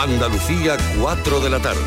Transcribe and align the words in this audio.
Andalucía, 0.00 0.76
4 1.00 1.40
de 1.40 1.50
la 1.50 1.58
tarde. 1.58 1.80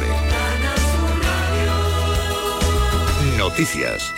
Noticias. 3.37 4.11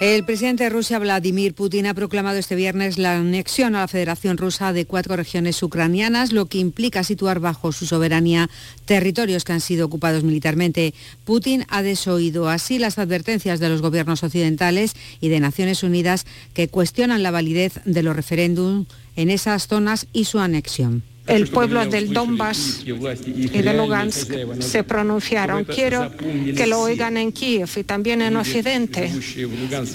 El 0.00 0.24
presidente 0.24 0.64
de 0.64 0.70
Rusia, 0.70 0.98
Vladimir 0.98 1.54
Putin, 1.54 1.86
ha 1.86 1.94
proclamado 1.94 2.36
este 2.36 2.56
viernes 2.56 2.98
la 2.98 3.18
anexión 3.18 3.76
a 3.76 3.80
la 3.80 3.88
Federación 3.88 4.38
Rusa 4.38 4.72
de 4.72 4.86
cuatro 4.86 5.14
regiones 5.14 5.62
ucranianas, 5.62 6.32
lo 6.32 6.46
que 6.46 6.58
implica 6.58 7.04
situar 7.04 7.38
bajo 7.38 7.70
su 7.70 7.86
soberanía 7.86 8.50
territorios 8.86 9.44
que 9.44 9.52
han 9.52 9.60
sido 9.60 9.86
ocupados 9.86 10.24
militarmente. 10.24 10.94
Putin 11.24 11.64
ha 11.68 11.82
desoído 11.82 12.48
así 12.48 12.80
las 12.80 12.98
advertencias 12.98 13.60
de 13.60 13.68
los 13.68 13.82
gobiernos 13.82 14.24
occidentales 14.24 14.94
y 15.20 15.28
de 15.28 15.38
Naciones 15.38 15.84
Unidas 15.84 16.26
que 16.54 16.66
cuestionan 16.66 17.22
la 17.22 17.30
validez 17.30 17.80
de 17.84 18.02
los 18.02 18.16
referéndums 18.16 18.88
en 19.14 19.30
esas 19.30 19.68
zonas 19.68 20.08
y 20.12 20.24
su 20.24 20.40
anexión 20.40 21.04
el 21.28 21.48
pueblo 21.48 21.84
del 21.86 22.12
Donbass 22.12 22.82
y 22.84 23.48
de 23.48 23.74
Lugansk 23.74 24.32
se 24.60 24.82
pronunciaron. 24.84 25.64
Quiero 25.64 26.10
que 26.56 26.66
lo 26.66 26.80
oigan 26.80 27.16
en 27.16 27.32
Kiev 27.32 27.68
y 27.76 27.84
también 27.84 28.22
en 28.22 28.36
Occidente. 28.36 29.12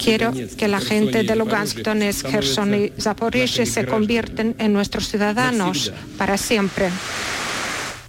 Quiero 0.02 0.32
que 0.56 0.68
la 0.68 0.80
gente 0.80 1.24
de 1.24 1.36
Lugansk, 1.36 1.78
Donetsk, 1.78 2.26
Kherson 2.30 2.74
y 2.74 2.92
Zaporizhia 3.00 3.66
se 3.66 3.84
convierten 3.84 4.54
en 4.58 4.72
nuestros 4.72 5.08
ciudadanos 5.08 5.92
para 6.16 6.38
siempre. 6.38 6.90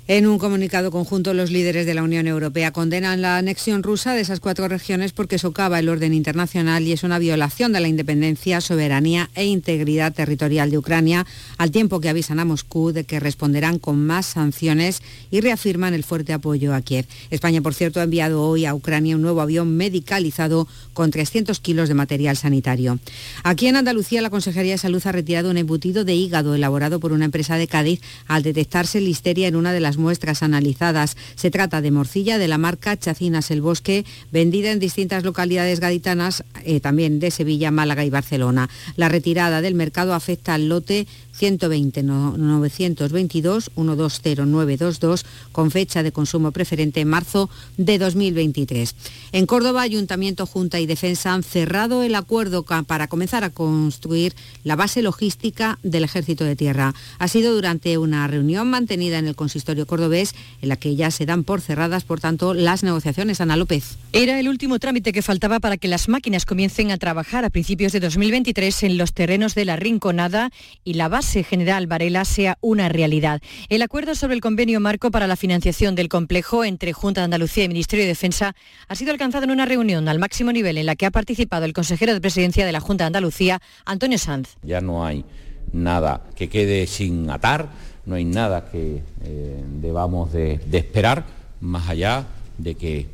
En 0.07 0.27
un 0.27 0.37
comunicado 0.37 0.91
conjunto, 0.91 1.33
los 1.33 1.49
líderes 1.49 1.87
de 1.87 1.95
la 1.95 2.03
Unión 2.03 2.27
Europea 2.27 2.71
condenan 2.71 3.23
la 3.23 3.37
anexión 3.37 3.81
rusa 3.81 4.13
de 4.13 4.21
esas 4.21 4.39
cuatro 4.39 4.67
regiones 4.67 5.13
porque 5.13 5.39
socava 5.39 5.79
el 5.79 5.89
orden 5.89 6.13
internacional 6.13 6.83
y 6.83 6.91
es 6.91 7.01
una 7.01 7.17
violación 7.17 7.73
de 7.73 7.79
la 7.79 7.87
independencia, 7.87 8.61
soberanía 8.61 9.31
e 9.33 9.45
integridad 9.45 10.13
territorial 10.13 10.69
de 10.69 10.77
Ucrania, 10.77 11.25
al 11.57 11.71
tiempo 11.71 12.01
que 12.01 12.09
avisan 12.09 12.39
a 12.39 12.45
Moscú 12.45 12.91
de 12.91 13.03
que 13.03 13.19
responderán 13.19 13.79
con 13.79 13.97
más 13.97 14.27
sanciones 14.27 15.01
y 15.31 15.41
reafirman 15.41 15.95
el 15.95 16.03
fuerte 16.03 16.33
apoyo 16.33 16.75
a 16.75 16.81
Kiev. 16.83 17.07
España, 17.31 17.61
por 17.61 17.73
cierto, 17.73 17.99
ha 17.99 18.03
enviado 18.03 18.43
hoy 18.43 18.67
a 18.67 18.75
Ucrania 18.75 19.15
un 19.15 19.23
nuevo 19.23 19.41
avión 19.41 19.75
medicalizado 19.75 20.67
con 20.93 21.09
300 21.09 21.59
kilos 21.61 21.87
de 21.87 21.95
material 21.95 22.37
sanitario. 22.37 22.99
Aquí 23.41 23.65
en 23.65 23.75
Andalucía, 23.75 24.21
la 24.21 24.29
Consejería 24.29 24.73
de 24.73 24.77
Salud 24.77 25.01
ha 25.05 25.11
retirado 25.11 25.49
un 25.49 25.57
embutido 25.57 26.05
de 26.05 26.13
hígado 26.13 26.53
elaborado 26.53 26.99
por 26.99 27.11
una 27.11 27.25
empresa 27.25 27.57
de 27.57 27.67
Cádiz 27.67 28.01
al 28.27 28.43
detectarse 28.43 29.01
listeria 29.01 29.47
en 29.47 29.55
una 29.55 29.73
de 29.73 29.79
las 29.79 29.94
muestras 29.97 30.43
analizadas. 30.43 31.17
Se 31.35 31.51
trata 31.51 31.81
de 31.81 31.91
morcilla 31.91 32.37
de 32.37 32.47
la 32.47 32.57
marca 32.57 32.97
Chacinas 32.97 33.51
el 33.51 33.61
Bosque, 33.61 34.05
vendida 34.31 34.71
en 34.71 34.79
distintas 34.79 35.23
localidades 35.23 35.79
gaditanas, 35.79 36.43
eh, 36.63 36.79
también 36.79 37.19
de 37.19 37.31
Sevilla, 37.31 37.71
Málaga 37.71 38.05
y 38.05 38.09
Barcelona. 38.09 38.69
La 38.95 39.09
retirada 39.09 39.61
del 39.61 39.75
mercado 39.75 40.13
afecta 40.13 40.53
al 40.53 40.69
lote 40.69 41.07
120 41.35 42.03
922 42.03 43.71
120922 43.75 45.25
con 45.51 45.71
fecha 45.71 46.03
de 46.03 46.11
consumo 46.11 46.51
preferente 46.51 47.01
en 47.01 47.09
marzo 47.09 47.49
de 47.77 47.97
2023. 47.97 48.95
En 49.31 49.45
Córdoba, 49.45 49.81
Ayuntamiento, 49.81 50.45
Junta 50.45 50.79
y 50.79 50.85
Defensa 50.85 51.33
han 51.33 51.43
cerrado 51.43 52.03
el 52.03 52.15
acuerdo 52.15 52.63
para 52.63 53.07
comenzar 53.07 53.43
a 53.43 53.49
construir 53.49 54.33
la 54.63 54.75
base 54.75 55.01
logística 55.01 55.77
del 55.83 56.05
Ejército 56.05 56.45
de 56.45 56.55
Tierra. 56.55 56.93
Ha 57.19 57.27
sido 57.27 57.53
durante 57.53 57.97
una 57.97 58.27
reunión 58.27 58.69
mantenida 58.69 59.19
en 59.19 59.27
el 59.27 59.35
consistorio 59.35 59.85
cordobés 59.85 60.33
en 60.61 60.69
la 60.69 60.77
que 60.77 60.95
ya 60.95 61.11
se 61.11 61.25
dan 61.25 61.43
por 61.43 61.61
cerradas, 61.61 62.03
por 62.05 62.19
tanto, 62.19 62.53
las 62.53 62.83
negociaciones. 62.83 63.41
Ana 63.41 63.57
López. 63.57 63.97
Era 64.13 64.39
el 64.39 64.47
último 64.47 64.79
trámite 64.79 65.11
que 65.11 65.21
faltaba 65.21 65.59
para 65.59 65.77
que 65.77 65.87
las 65.87 66.07
máquinas 66.07 66.45
comiencen 66.45 66.91
a 66.91 66.97
trabajar 66.97 67.43
a 67.43 67.49
principios 67.49 67.91
de 67.91 67.99
2023 67.99 68.83
en 68.83 68.97
los 68.97 69.13
terrenos 69.13 69.55
de 69.55 69.65
la 69.65 69.75
Rinconada 69.75 70.51
y 70.83 70.93
la 70.93 71.09
base 71.09 71.24
general 71.25 71.87
Varela 71.87 72.25
sea 72.25 72.57
una 72.61 72.89
realidad. 72.89 73.41
El 73.69 73.81
acuerdo 73.81 74.15
sobre 74.15 74.35
el 74.35 74.41
convenio 74.41 74.79
marco 74.79 75.11
para 75.11 75.27
la 75.27 75.35
financiación 75.35 75.95
del 75.95 76.09
complejo 76.09 76.63
entre 76.63 76.93
Junta 76.93 77.21
de 77.21 77.25
Andalucía 77.25 77.63
y 77.63 77.67
Ministerio 77.67 78.03
de 78.05 78.09
Defensa 78.09 78.55
ha 78.87 78.95
sido 78.95 79.11
alcanzado 79.11 79.45
en 79.45 79.51
una 79.51 79.65
reunión 79.65 80.07
al 80.07 80.19
máximo 80.19 80.51
nivel 80.51 80.77
en 80.77 80.85
la 80.85 80.95
que 80.95 81.05
ha 81.05 81.11
participado 81.11 81.65
el 81.65 81.73
consejero 81.73 82.13
de 82.13 82.21
presidencia 82.21 82.65
de 82.65 82.71
la 82.71 82.79
Junta 82.79 83.03
de 83.03 83.07
Andalucía, 83.07 83.61
Antonio 83.85 84.17
Sanz. 84.17 84.57
Ya 84.63 84.81
no 84.81 85.05
hay 85.05 85.25
nada 85.73 86.21
que 86.35 86.49
quede 86.49 86.87
sin 86.87 87.29
atar, 87.29 87.69
no 88.05 88.15
hay 88.15 88.25
nada 88.25 88.69
que 88.71 89.01
eh, 89.23 89.63
debamos 89.81 90.31
de 90.31 90.59
esperar, 90.71 91.25
más 91.59 91.89
allá 91.89 92.25
de 92.57 92.75
que 92.75 93.07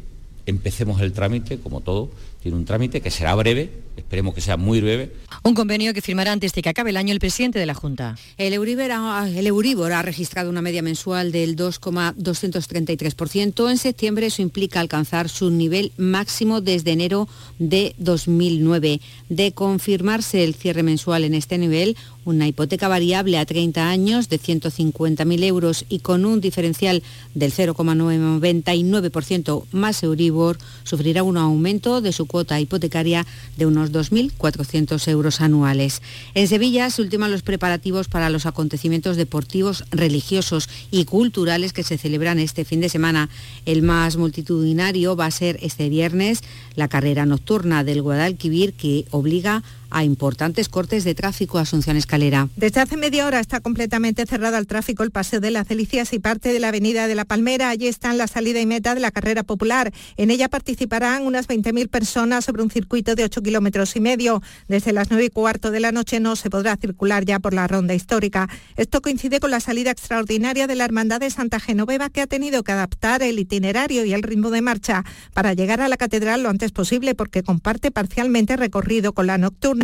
empecemos 0.45 1.01
el 1.01 1.13
trámite, 1.13 1.59
como 1.59 1.81
todo, 1.81 2.09
tiene 2.41 2.57
un 2.57 2.65
trámite 2.65 3.01
que 3.01 3.11
será 3.11 3.35
breve, 3.35 3.69
esperemos 3.95 4.33
que 4.33 4.41
sea 4.41 4.57
muy 4.57 4.81
breve. 4.81 5.11
Un 5.43 5.53
convenio 5.53 5.93
que 5.93 6.01
firmará 6.01 6.31
antes 6.31 6.53
de 6.53 6.61
que 6.61 6.69
acabe 6.69 6.91
el 6.91 6.97
año 6.97 7.13
el 7.13 7.19
presidente 7.19 7.59
de 7.59 7.65
la 7.65 7.73
Junta. 7.73 8.17
El 8.37 8.53
Euribor, 8.53 8.91
ha, 8.91 9.27
el 9.27 9.47
Euribor 9.47 9.91
ha 9.91 10.01
registrado 10.01 10.49
una 10.49 10.61
media 10.61 10.81
mensual 10.81 11.31
del 11.31 11.55
2,233%. 11.55 13.69
En 13.69 13.77
septiembre 13.77 14.27
eso 14.27 14.41
implica 14.41 14.79
alcanzar 14.79 15.29
su 15.29 15.49
nivel 15.49 15.91
máximo 15.97 16.61
desde 16.61 16.91
enero 16.91 17.27
de 17.59 17.95
2009. 17.97 19.01
De 19.29 19.51
confirmarse 19.53 20.43
el 20.43 20.55
cierre 20.55 20.83
mensual 20.83 21.23
en 21.23 21.33
este 21.33 21.57
nivel, 21.57 21.97
una 22.23 22.47
hipoteca 22.47 22.87
variable 22.87 23.39
a 23.39 23.45
30 23.45 23.89
años 23.89 24.29
de 24.29 24.39
150.000 24.39 25.43
euros 25.43 25.85
y 25.89 25.99
con 25.99 26.23
un 26.25 26.39
diferencial 26.39 27.01
del 27.33 27.51
0,99% 27.51 29.65
más 29.71 30.03
Euribor 30.03 30.59
sufrirá 30.83 31.23
un 31.23 31.37
aumento 31.37 31.99
de 32.01 32.11
su 32.11 32.27
cuota 32.27 32.59
hipotecaria 32.59 33.25
de 33.57 33.65
unos 33.65 33.80
2.400 33.89 35.07
euros 35.07 35.41
anuales. 35.41 36.01
En 36.35 36.47
Sevilla 36.47 36.89
se 36.89 37.01
ultiman 37.01 37.31
los 37.31 37.41
preparativos 37.41 38.07
para 38.07 38.29
los 38.29 38.45
acontecimientos 38.45 39.17
deportivos, 39.17 39.85
religiosos 39.91 40.69
y 40.91 41.05
culturales 41.05 41.73
que 41.73 41.83
se 41.83 41.97
celebran 41.97 42.39
este 42.39 42.65
fin 42.65 42.81
de 42.81 42.89
semana. 42.89 43.29
El 43.65 43.81
más 43.81 44.17
multitudinario 44.17 45.15
va 45.15 45.25
a 45.25 45.31
ser 45.31 45.57
este 45.61 45.89
viernes 45.89 46.43
la 46.75 46.87
carrera 46.87 47.25
nocturna 47.25 47.83
del 47.83 48.01
Guadalquivir 48.01 48.73
que 48.73 49.05
obliga 49.11 49.57
a 49.57 49.63
importantes 50.03 50.69
cortes 50.69 51.03
de 51.03 51.15
tráfico 51.15 51.57
a 51.57 51.61
Asunción 51.61 51.97
Escalera. 51.97 52.47
Desde 52.55 52.79
hace 52.81 52.97
media 52.97 53.25
hora 53.25 53.39
está 53.39 53.59
completamente 53.59 54.25
cerrado 54.25 54.57
al 54.57 54.67
tráfico 54.67 55.03
el 55.03 55.11
Paseo 55.11 55.39
de 55.39 55.51
las 55.51 55.67
Delicias 55.67 56.13
y 56.13 56.19
parte 56.19 56.53
de 56.53 56.59
la 56.59 56.69
Avenida 56.69 57.07
de 57.07 57.15
la 57.15 57.25
Palmera. 57.25 57.69
Allí 57.69 57.87
están 57.87 58.17
la 58.17 58.27
salida 58.27 58.59
y 58.61 58.65
meta 58.65 58.95
de 58.95 59.01
la 59.01 59.11
carrera 59.11 59.43
popular. 59.43 59.91
En 60.17 60.31
ella 60.31 60.47
participarán 60.47 61.25
unas 61.25 61.47
20.000 61.47 61.89
personas 61.89 62.45
sobre 62.45 62.63
un 62.63 62.71
circuito 62.71 63.15
de 63.15 63.25
8 63.25 63.41
kilómetros 63.41 63.95
y 63.95 63.99
medio. 63.99 64.41
Desde 64.67 64.93
las 64.93 65.09
9 65.09 65.25
y 65.25 65.29
cuarto 65.29 65.71
de 65.71 65.79
la 65.79 65.91
noche 65.91 66.19
no 66.19 66.35
se 66.35 66.49
podrá 66.49 66.77
circular 66.77 67.25
ya 67.25 67.39
por 67.39 67.53
la 67.53 67.67
ronda 67.67 67.93
histórica. 67.93 68.49
Esto 68.77 69.01
coincide 69.01 69.39
con 69.39 69.51
la 69.51 69.59
salida 69.59 69.91
extraordinaria 69.91 70.67
de 70.67 70.75
la 70.75 70.85
Hermandad 70.85 71.19
de 71.19 71.29
Santa 71.29 71.59
Genoveva 71.59 72.09
que 72.09 72.21
ha 72.21 72.27
tenido 72.27 72.63
que 72.63 72.71
adaptar 72.71 73.23
el 73.23 73.39
itinerario 73.39 74.05
y 74.05 74.13
el 74.13 74.23
ritmo 74.23 74.51
de 74.51 74.61
marcha 74.61 75.03
para 75.33 75.53
llegar 75.53 75.81
a 75.81 75.89
la 75.89 75.97
catedral 75.97 76.43
lo 76.43 76.49
antes 76.49 76.71
posible 76.71 77.15
porque 77.15 77.43
comparte 77.43 77.91
parcialmente 77.91 78.55
recorrido 78.55 79.13
con 79.13 79.27
la 79.27 79.37
nocturna 79.37 79.80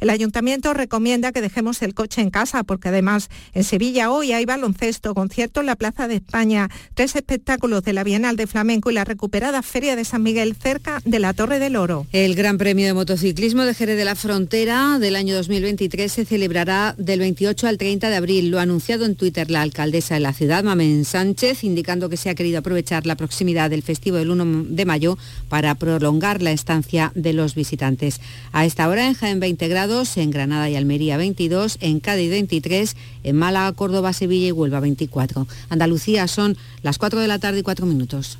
el 0.00 0.10
ayuntamiento 0.10 0.74
recomienda 0.74 1.32
que 1.32 1.40
dejemos 1.40 1.82
el 1.82 1.94
coche 1.94 2.20
en 2.20 2.30
casa 2.30 2.62
porque 2.62 2.88
además 2.88 3.28
en 3.52 3.64
Sevilla 3.64 4.10
hoy 4.10 4.32
hay 4.32 4.44
baloncesto, 4.44 5.14
concierto 5.14 5.60
en 5.60 5.66
la 5.66 5.76
Plaza 5.76 6.06
de 6.06 6.16
España, 6.16 6.68
tres 6.94 7.16
espectáculos 7.16 7.82
de 7.82 7.92
la 7.92 8.04
Bienal 8.04 8.36
de 8.36 8.46
Flamenco 8.46 8.90
y 8.90 8.94
la 8.94 9.04
recuperada 9.04 9.62
Feria 9.62 9.96
de 9.96 10.04
San 10.04 10.22
Miguel 10.22 10.54
cerca 10.54 11.00
de 11.04 11.18
la 11.18 11.32
Torre 11.32 11.58
del 11.58 11.76
Oro. 11.76 12.06
El 12.12 12.34
Gran 12.34 12.58
Premio 12.58 12.86
de 12.86 12.94
Motociclismo 12.94 13.64
de 13.64 13.74
Jerez 13.74 13.96
de 13.96 14.04
la 14.04 14.14
Frontera 14.14 14.98
del 15.00 15.16
año 15.16 15.34
2023 15.34 16.12
se 16.12 16.24
celebrará 16.24 16.94
del 16.96 17.18
28 17.20 17.66
al 17.66 17.78
30 17.78 18.08
de 18.08 18.16
abril. 18.16 18.50
Lo 18.50 18.58
ha 18.58 18.62
anunciado 18.62 19.04
en 19.04 19.16
Twitter 19.16 19.50
la 19.50 19.62
alcaldesa 19.62 20.14
de 20.14 20.20
la 20.20 20.32
ciudad, 20.32 20.62
Mamen 20.62 21.04
Sánchez, 21.04 21.64
indicando 21.64 22.08
que 22.08 22.16
se 22.16 22.30
ha 22.30 22.34
querido 22.34 22.58
aprovechar 22.58 23.06
la 23.06 23.16
proximidad 23.16 23.70
del 23.70 23.82
festivo 23.82 24.16
del 24.18 24.30
1 24.30 24.66
de 24.68 24.84
mayo 24.84 25.18
para 25.48 25.74
prolongar 25.74 26.42
la 26.42 26.52
estancia 26.52 27.10
de 27.14 27.32
los 27.32 27.54
visitantes. 27.54 28.20
A 28.52 28.64
esta 28.64 28.88
hora 28.88 29.06
en 29.06 29.14
Jaén 29.14 29.39
20 29.40 29.68
grados, 29.68 30.16
en 30.16 30.30
Granada 30.30 30.70
y 30.70 30.76
Almería 30.76 31.16
22, 31.16 31.78
en 31.80 31.98
Cádiz 32.00 32.30
23, 32.30 32.96
en 33.24 33.36
Málaga, 33.36 33.72
Córdoba, 33.72 34.12
Sevilla 34.12 34.48
y 34.48 34.52
Huelva 34.52 34.80
24. 34.80 35.48
Andalucía 35.70 36.28
son 36.28 36.56
las 36.82 36.98
4 36.98 37.18
de 37.20 37.28
la 37.28 37.38
tarde 37.38 37.60
y 37.60 37.62
4 37.62 37.86
minutos. 37.86 38.38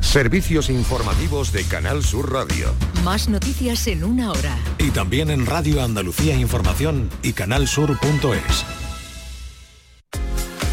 Servicios 0.00 0.70
informativos 0.70 1.52
de 1.52 1.64
Canal 1.64 2.04
Sur 2.04 2.32
Radio. 2.32 2.74
Más 3.04 3.28
noticias 3.28 3.86
en 3.86 4.04
una 4.04 4.30
hora. 4.30 4.56
Y 4.78 4.90
también 4.90 5.30
en 5.30 5.46
Radio 5.46 5.82
Andalucía 5.82 6.36
Información 6.36 7.08
y 7.22 7.32
canalsur.es. 7.32 8.64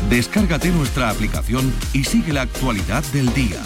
Descárgate 0.09 0.69
nuestra 0.69 1.09
aplicación 1.09 1.73
y 1.93 2.03
sigue 2.03 2.33
la 2.33 2.41
actualidad 2.41 3.03
del 3.13 3.33
día. 3.33 3.61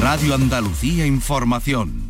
Radio 0.00 0.34
Andalucía 0.34 1.06
Información. 1.06 2.09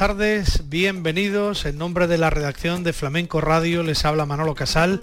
tardes, 0.00 0.62
bienvenidos. 0.70 1.66
En 1.66 1.76
nombre 1.76 2.06
de 2.06 2.16
la 2.16 2.30
redacción 2.30 2.82
de 2.82 2.94
Flamenco 2.94 3.42
Radio 3.42 3.82
les 3.82 4.06
habla 4.06 4.24
Manolo 4.24 4.54
Casal. 4.54 5.02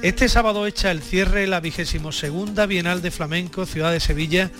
Este 0.00 0.26
sábado 0.30 0.66
echa 0.66 0.90
el 0.90 1.02
cierre 1.02 1.46
la 1.46 1.60
vigésimo 1.60 2.12
segunda 2.12 2.64
Bienal 2.64 3.02
de 3.02 3.10
Flamenco 3.10 3.66
Ciudad 3.66 3.92
de 3.92 4.00
Sevilla, 4.00 4.50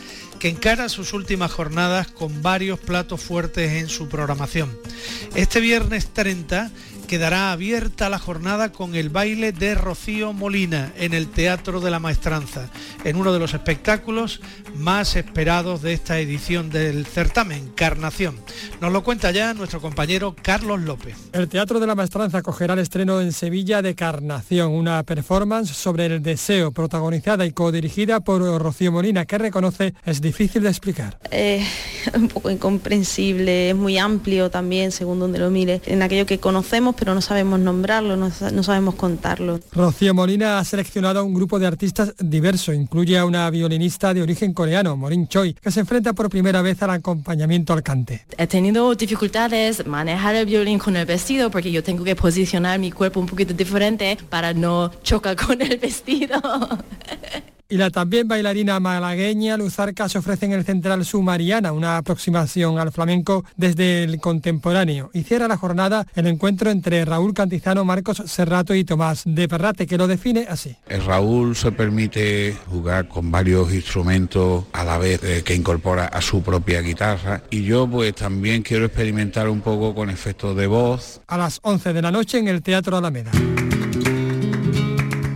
que 0.40 0.50
encara 0.50 0.90
sus 0.90 1.14
últimas 1.14 1.52
jornadas 1.52 2.08
con 2.08 2.42
varios 2.42 2.78
platos 2.78 3.22
fuertes 3.22 3.72
en 3.80 3.88
su 3.88 4.10
programación. 4.10 4.76
Este 5.34 5.58
viernes 5.58 6.12
30 6.12 6.70
quedará 7.08 7.52
abierta 7.52 8.10
la 8.10 8.18
jornada 8.18 8.70
con 8.70 8.94
el 8.94 9.08
baile 9.08 9.52
de 9.52 9.74
Rocío 9.74 10.34
Molina 10.34 10.92
en 10.98 11.14
el 11.14 11.28
Teatro 11.28 11.80
de 11.80 11.90
la 11.90 11.98
Maestranza, 11.98 12.68
en 13.02 13.16
uno 13.16 13.32
de 13.32 13.38
los 13.38 13.54
espectáculos 13.54 14.42
más 14.76 15.16
esperados 15.16 15.80
de 15.80 15.94
esta 15.94 16.18
edición 16.20 16.68
del 16.68 17.06
certamen, 17.06 17.72
Carnación. 17.74 18.36
Nos 18.82 18.92
lo 18.92 19.02
cuenta 19.02 19.30
ya 19.30 19.54
nuestro 19.54 19.80
compañero 19.80 20.36
Carlos 20.42 20.82
López. 20.82 21.16
El 21.32 21.48
Teatro 21.48 21.80
de 21.80 21.86
la 21.86 21.94
Maestranza 21.94 22.38
acogerá 22.38 22.74
el 22.74 22.80
estreno 22.80 23.22
en 23.22 23.32
Sevilla 23.32 23.80
de 23.80 23.94
Carnación, 23.94 24.72
una 24.72 25.02
performance 25.02 25.70
sobre 25.70 26.06
el 26.06 26.22
deseo, 26.22 26.72
protagonizada 26.72 27.46
y 27.46 27.52
codirigida 27.52 28.20
por 28.20 28.42
Rocío 28.60 28.92
Molina, 28.92 29.24
que 29.24 29.38
reconoce 29.38 29.94
es 30.04 30.20
difícil 30.20 30.62
de 30.62 30.68
explicar. 30.68 31.18
Es 31.30 31.66
un 32.14 32.28
poco 32.28 32.50
incomprensible, 32.50 33.70
es 33.70 33.76
muy 33.76 33.96
amplio 33.96 34.50
también, 34.50 34.92
según 34.92 35.18
donde 35.18 35.38
lo 35.38 35.48
mire, 35.48 35.80
en 35.86 36.02
aquello 36.02 36.26
que 36.26 36.38
conocemos 36.38 36.97
pero 36.98 37.14
no 37.14 37.20
sabemos 37.20 37.60
nombrarlo, 37.60 38.16
no, 38.16 38.30
sabemos 38.30 38.94
contarlo. 38.94 39.60
Rocío 39.72 40.14
Molina 40.14 40.58
ha 40.58 40.64
seleccionado 40.64 41.20
a 41.20 41.22
un 41.22 41.34
grupo 41.34 41.58
de 41.58 41.66
artistas 41.66 42.14
diverso. 42.18 42.72
Incluye 42.72 43.18
a 43.18 43.24
una 43.24 43.48
violinista 43.50 44.12
de 44.12 44.22
origen 44.22 44.52
coreano, 44.52 44.96
Morin 44.96 45.28
Choi, 45.28 45.54
que 45.54 45.70
se 45.70 45.80
enfrenta 45.80 46.12
por 46.12 46.28
primera 46.28 46.62
vez 46.62 46.82
al 46.82 46.90
acompañamiento 46.90 47.72
al 47.72 47.82
cante. 47.82 48.24
He 48.36 48.46
tenido 48.46 48.94
dificultades 48.94 49.86
manejar 49.86 50.34
el 50.34 50.46
violín 50.46 50.78
con 50.78 50.96
el 50.96 51.06
vestido 51.06 51.50
porque 51.50 51.70
yo 51.70 51.82
tengo 51.82 52.04
que 52.04 52.16
posicionar 52.16 52.78
mi 52.78 52.90
cuerpo 52.90 53.20
un 53.20 53.26
poquito 53.26 53.54
diferente 53.54 54.18
para 54.28 54.52
no 54.52 54.90
chocar 55.02 55.36
con 55.36 55.60
el 55.62 55.78
vestido. 55.78 56.40
y 57.68 57.76
la 57.76 57.90
también 57.90 58.26
bailarina 58.26 58.80
malagueña 58.80 59.56
Luzarca 59.56 60.08
se 60.08 60.18
ofrece 60.18 60.46
en 60.46 60.52
el 60.52 60.64
Central 60.64 61.04
Sumariana, 61.04 61.72
una 61.72 61.98
aproximación 61.98 62.78
al 62.78 62.92
flamenco 62.92 63.44
desde 63.56 64.04
el 64.04 64.20
contemporáneo. 64.20 65.10
Y 65.12 65.22
cierra 65.22 65.48
la 65.48 65.56
jornada 65.56 66.06
el 66.14 66.26
encuentro 66.26 66.70
entre 66.70 67.04
Raúl 67.04 67.34
Cantizano, 67.34 67.84
Marcos 67.84 68.22
Serrato 68.26 68.74
y 68.74 68.84
Tomás 68.84 69.22
de 69.26 69.48
Perrate, 69.48 69.86
que 69.86 69.98
lo 69.98 70.06
define 70.06 70.46
así. 70.48 70.76
El 70.88 71.04
Raúl 71.04 71.56
se 71.56 71.72
permite 71.72 72.56
jugar 72.70 73.08
con 73.08 73.30
varios 73.30 73.72
instrumentos 73.72 74.64
a 74.72 74.84
la 74.84 74.96
vez 74.98 75.22
eh, 75.22 75.42
que 75.44 75.54
incorpora 75.54 76.06
a 76.06 76.22
su 76.22 76.42
propia 76.42 76.80
guitarra 76.80 77.42
y 77.50 77.64
yo 77.64 77.86
pues 77.86 78.14
también 78.14 78.62
quiero 78.62 78.86
experimentar 78.86 79.48
un 79.48 79.60
poco 79.60 79.94
con 79.94 80.08
efectos 80.08 80.56
de 80.56 80.66
voz. 80.66 81.20
A 81.26 81.36
las 81.36 81.60
11 81.62 81.92
de 81.92 82.02
la 82.02 82.10
noche 82.10 82.38
en 82.38 82.48
el 82.48 82.62
Teatro 82.62 82.96
Alameda. 82.96 83.30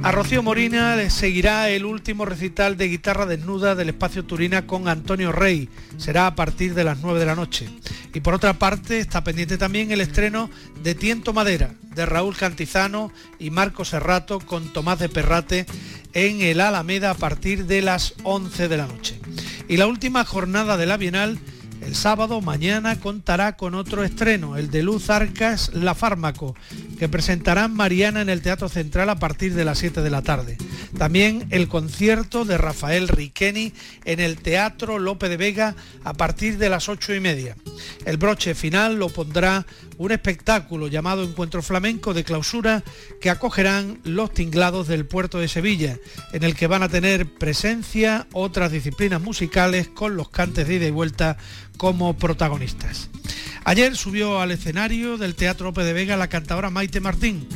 A 0.05 0.11
Rocío 0.11 0.43
Morina 0.43 0.97
le 0.97 1.11
seguirá 1.11 1.71
el 1.71 1.85
último 1.85 2.25
recital 2.25 2.77
de 2.77 2.89
guitarra 2.89 3.25
desnuda 3.25 3.77
del 3.77 3.91
espacio 3.91 4.25
Turina 4.25 4.67
con 4.67 4.89
Antonio 4.89 5.31
Rey. 5.31 5.69
Será 5.97 6.27
a 6.27 6.35
partir 6.35 6.75
de 6.75 6.83
las 6.83 6.99
9 6.99 7.21
de 7.21 7.27
la 7.27 7.37
noche. 7.37 7.69
Y 8.13 8.19
por 8.19 8.35
otra 8.35 8.55
parte 8.55 8.99
está 8.99 9.23
pendiente 9.23 9.59
también 9.59 9.93
el 9.93 10.01
estreno 10.01 10.51
de 10.83 10.97
Tiento 10.97 11.33
Madera 11.33 11.75
de 11.95 12.05
Raúl 12.05 12.37
Cantizano 12.37 13.13
y 13.39 13.51
Marco 13.51 13.85
Serrato 13.85 14.41
con 14.41 14.73
Tomás 14.73 14.99
de 14.99 15.09
Perrate 15.09 15.67
en 16.15 16.41
el 16.41 16.61
Alameda 16.61 17.11
a 17.11 17.15
partir 17.15 17.67
de 17.67 17.81
las 17.83 18.15
11 18.25 18.67
de 18.67 18.77
la 18.77 18.89
noche. 18.89 19.21
Y 19.69 19.77
la 19.77 19.87
última 19.87 20.25
jornada 20.25 20.77
de 20.77 20.87
la 20.87 20.97
Bienal 20.97 21.39
el 21.87 21.97
sábado 21.97 22.41
mañana 22.41 23.01
contará 23.01 23.57
con 23.57 23.75
otro 23.75 24.05
estreno, 24.05 24.57
el 24.57 24.71
de 24.71 24.85
Luz 24.85 25.11
Arcas 25.11 25.73
La 25.75 25.97
Fármaco, 25.97 26.55
que 27.03 27.09
presentarán 27.09 27.75
Mariana 27.75 28.21
en 28.21 28.29
el 28.29 28.43
Teatro 28.43 28.69
Central 28.69 29.11
a 29.11 29.19
partir 29.19 29.55
de 29.55 29.65
las 29.65 29.79
7 29.79 30.03
de 30.03 30.11
la 30.11 30.23
tarde. 30.23 30.57
También 30.97 31.49
el 31.51 31.67
concierto 31.67 32.45
de 32.45 32.57
Rafael 32.57 33.09
Riqueni 33.09 33.73
en 34.05 34.21
el 34.21 34.37
Teatro 34.37 35.01
Lope 35.01 35.29
de 35.29 35.37
Vega 35.37 35.75
a 36.05 36.13
partir 36.15 36.59
de 36.59 36.69
las 36.69 36.89
8 36.89 37.17
y 37.17 37.19
media. 37.19 37.57
El 38.05 38.19
broche 38.19 38.55
final 38.55 39.01
lo 39.01 39.09
pondrá 39.09 39.67
un 39.99 40.13
espectáculo 40.13 40.87
llamado 40.87 41.25
Encuentro 41.25 41.61
Flamenco 41.61 42.15
de 42.15 42.23
clausura 42.23 42.85
que 43.21 43.31
acogerán 43.31 43.99
los 44.05 44.33
tinglados 44.33 44.87
del 44.87 45.05
puerto 45.05 45.41
de 45.41 45.49
Sevilla, 45.49 45.99
en 46.33 46.45
el 46.45 46.55
que 46.55 46.69
van 46.69 46.85
a 46.85 46.89
tener 46.89 47.27
presencia 47.35 48.29
otras 48.33 48.71
disciplinas 48.71 49.21
musicales 49.21 49.89
con 49.89 50.15
los 50.15 50.29
cantes 50.29 50.69
de 50.69 50.75
ida 50.75 50.87
y 50.87 50.93
vuelta 50.93 51.37
como 51.77 52.17
protagonistas. 52.17 53.11
Ayer 53.65 53.97
subió 53.97 54.41
al 54.41 54.51
escenario 54.51 55.19
del 55.19 55.37
Teatro 55.37 55.69
Ope 55.69 55.85
de 55.85 55.93
Vega 55.93 56.17
la 56.17 56.29
cantadora 56.29 56.71
Maite 56.71 57.01
Martín, 57.01 57.47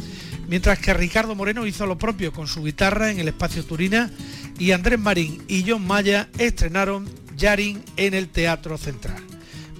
mientras 0.49 0.79
que 0.79 0.95
Ricardo 0.95 1.35
Moreno 1.35 1.67
hizo 1.67 1.85
lo 1.85 1.99
propio 1.99 2.33
con 2.33 2.47
su 2.47 2.63
guitarra 2.63 3.11
en 3.11 3.19
el 3.19 3.29
espacio 3.29 3.65
Turina 3.65 4.11
y 4.59 4.71
Andrés 4.71 5.01
Marín 5.01 5.43
y 5.49 5.65
John 5.69 5.85
Maya 5.85 6.29
estrenaron 6.39 7.11
Yarin 7.37 7.83
en 7.97 8.15
el 8.15 8.29
Teatro 8.29 8.79
Central. 8.79 9.21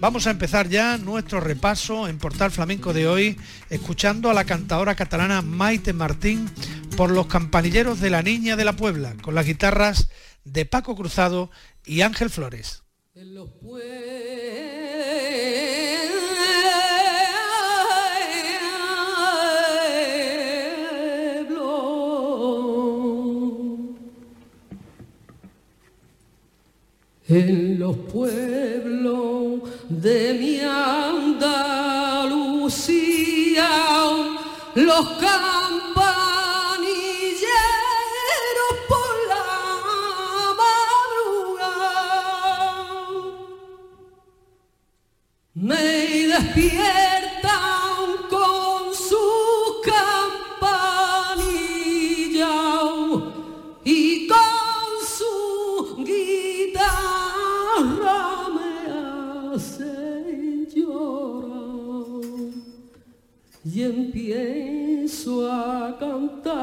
Vamos 0.01 0.27
a 0.27 0.31
empezar 0.31 0.69
ya 0.69 0.99
nuestro 0.99 1.41
repaso 1.41 2.09
en 2.09 2.19
Portal 2.19 2.51
Flamenco 2.51 2.93
de 2.93 3.07
hoy, 3.07 3.39
escuchando 3.71 4.29
a 4.29 4.35
la 4.35 4.45
cantadora 4.45 4.95
catalana 4.95 5.43
Maite 5.43 5.93
Martín 5.93 6.51
por 6.97 7.11
los 7.11 7.29
campanilleros 7.29 8.01
de 8.01 8.11
la 8.11 8.23
Niña 8.23 8.57
de 8.57 8.65
la 8.65 8.75
Puebla, 8.75 9.15
con 9.23 9.35
las 9.35 9.47
guitarras 9.47 10.09
de 10.45 10.67
Paco 10.67 10.97
Cruzado 10.97 11.51
y 11.85 12.03
Ángel 12.03 12.31
Flores. 12.31 12.83
En 27.29 27.79
los 27.79 27.97
pueblos 27.97 29.63
de 29.89 30.35
mi 30.35 30.61
Andalucía, 30.61 31.39
los 34.75 35.09
campanilleros 35.09 36.07
por 38.89 39.29
la 39.29 39.45
madrugada 41.59 42.07
me 45.55 46.29
despiertan 46.29 47.16
y 63.75 63.83
empiezo 63.83 65.51
a 65.51 65.97
cantar. 65.99 66.57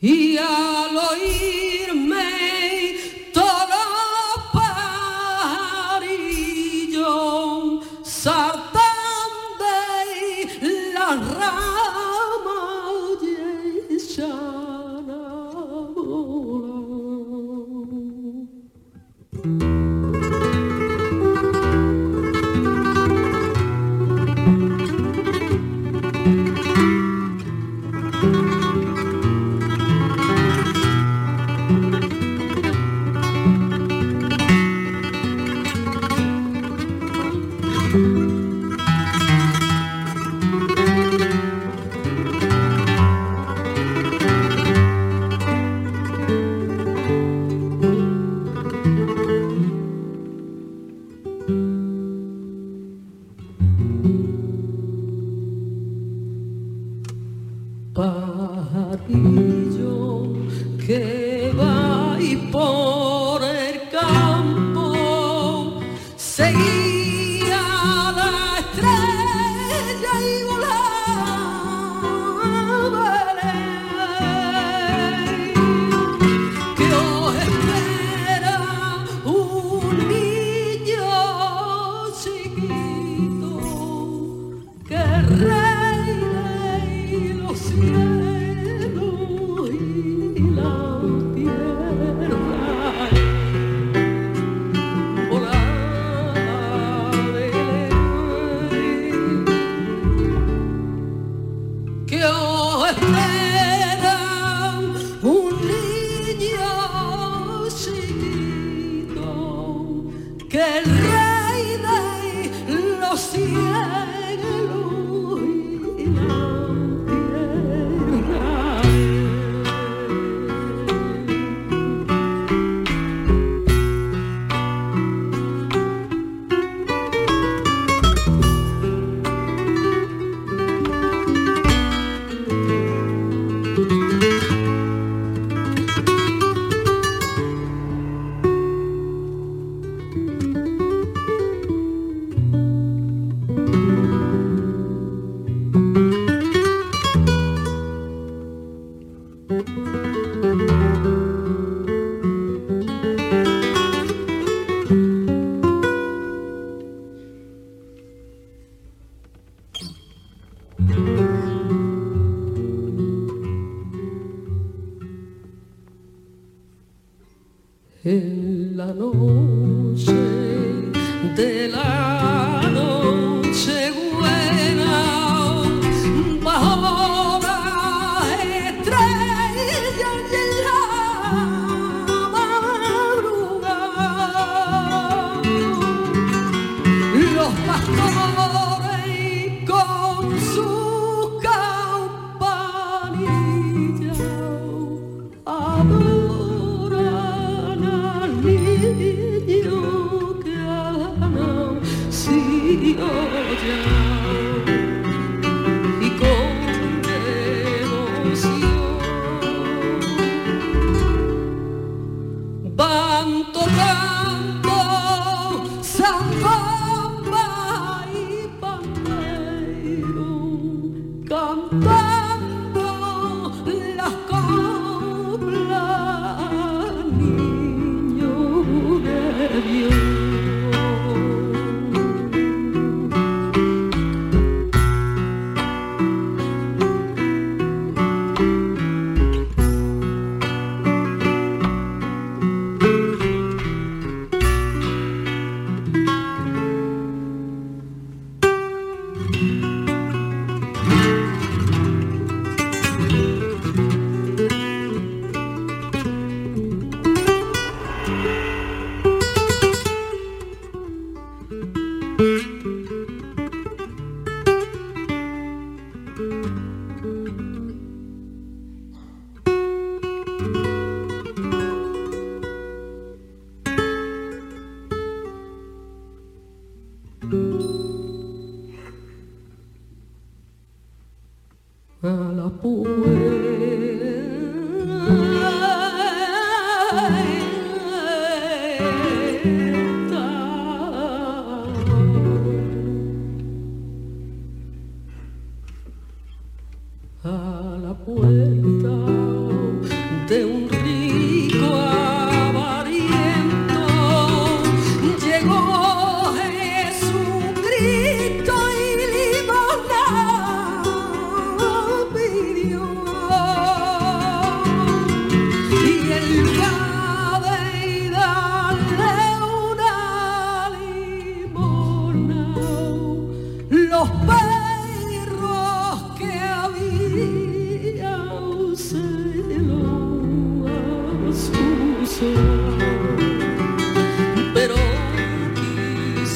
Y 0.00 0.36
al 0.36 0.71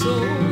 soul. 0.06 0.45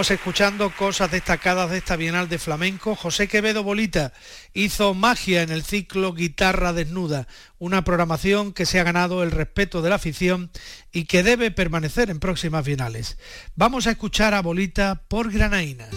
Seguimos 0.00 0.18
escuchando 0.18 0.70
cosas 0.70 1.10
destacadas 1.10 1.70
de 1.70 1.76
esta 1.76 1.94
Bienal 1.94 2.26
de 2.30 2.38
Flamenco. 2.38 2.96
José 2.96 3.28
Quevedo 3.28 3.62
Bolita 3.62 4.14
hizo 4.54 4.94
magia 4.94 5.42
en 5.42 5.50
el 5.50 5.62
ciclo 5.62 6.14
Guitarra 6.14 6.72
Desnuda, 6.72 7.28
una 7.58 7.84
programación 7.84 8.54
que 8.54 8.64
se 8.64 8.80
ha 8.80 8.84
ganado 8.84 9.22
el 9.22 9.30
respeto 9.30 9.82
de 9.82 9.90
la 9.90 9.96
afición 9.96 10.50
y 10.90 11.04
que 11.04 11.22
debe 11.22 11.50
permanecer 11.50 12.08
en 12.08 12.18
próximas 12.18 12.64
bienales. 12.64 13.18
Vamos 13.56 13.86
a 13.86 13.90
escuchar 13.90 14.32
a 14.32 14.40
Bolita 14.40 15.02
por 15.06 15.30
Granaínas. 15.30 15.94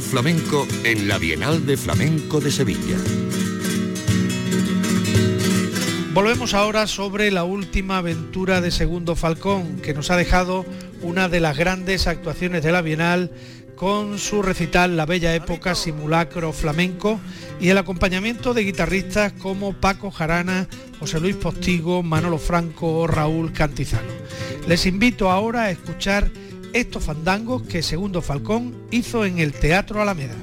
Flamenco 0.00 0.66
en 0.84 1.08
la 1.08 1.18
Bienal 1.18 1.66
de 1.66 1.76
Flamenco 1.76 2.40
de 2.40 2.50
Sevilla. 2.50 2.96
Volvemos 6.14 6.54
ahora 6.54 6.86
sobre 6.86 7.30
la 7.30 7.44
última 7.44 7.98
aventura 7.98 8.60
de 8.60 8.70
Segundo 8.70 9.16
Falcón, 9.16 9.76
que 9.76 9.94
nos 9.94 10.10
ha 10.10 10.16
dejado 10.16 10.64
una 11.02 11.28
de 11.28 11.40
las 11.40 11.56
grandes 11.56 12.06
actuaciones 12.06 12.62
de 12.62 12.72
la 12.72 12.80
Bienal 12.80 13.30
con 13.74 14.18
su 14.18 14.42
recital 14.42 14.96
La 14.96 15.06
Bella 15.06 15.34
Época 15.34 15.74
Simulacro 15.74 16.52
Flamenco 16.52 17.20
y 17.60 17.68
el 17.68 17.78
acompañamiento 17.78 18.54
de 18.54 18.64
guitarristas 18.64 19.32
como 19.32 19.72
Paco 19.72 20.10
Jarana, 20.10 20.68
José 21.00 21.20
Luis 21.20 21.36
Postigo, 21.36 22.02
Manolo 22.02 22.38
Franco 22.38 23.00
o 23.00 23.06
Raúl 23.06 23.52
Cantizano. 23.52 24.12
Les 24.68 24.86
invito 24.86 25.30
ahora 25.30 25.64
a 25.64 25.70
escuchar 25.70 26.30
estos 26.72 27.04
fandangos 27.04 27.62
que 27.62 27.82
Segundo 27.82 28.22
Falcón 28.22 28.74
hizo 28.90 29.24
en 29.24 29.38
el 29.38 29.52
Teatro 29.52 30.00
Alameda. 30.00 30.34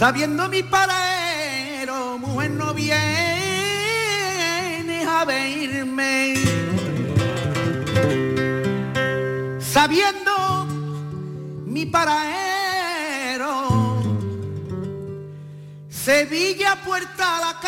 Sabiendo 0.00 0.48
mi 0.48 0.62
paradero, 0.62 2.16
mujer 2.16 2.52
no 2.52 2.72
vienes 2.72 3.00
a 5.06 5.26
verme. 5.26 6.36
Sabiendo 9.60 10.66
mi 11.66 11.84
paradero, 11.84 13.50
Sevilla 15.90 16.76
puerta 16.82 17.36
a 17.36 17.40
la 17.40 17.59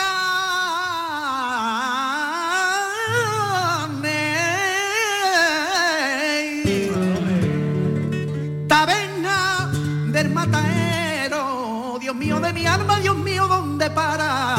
para 13.94 14.51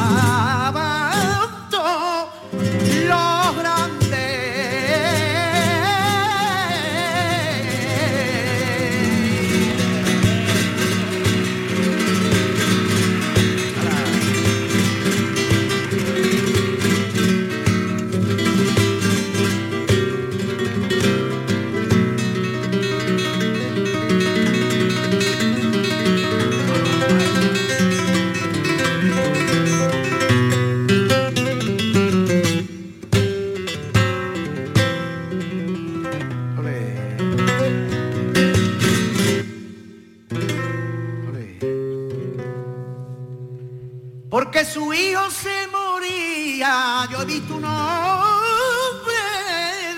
se 45.30 45.68
moría, 45.68 47.08
yo 47.12 47.22
he 47.22 47.26
visto 47.26 47.56
un 47.56 47.66
hombre 47.66 49.14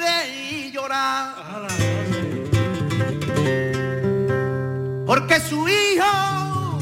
de 0.04 0.72
llorar. 0.72 1.68
Porque 5.06 5.40
su 5.40 5.68
hijo 5.68 6.80